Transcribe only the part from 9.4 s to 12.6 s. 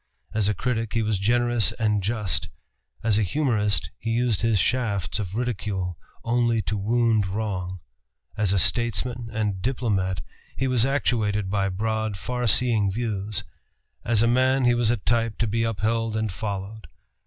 diplomat he was actuated by broad, far